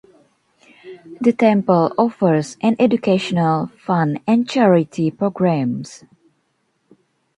[1.21, 6.03] The temple offers an educational fund and charity programs.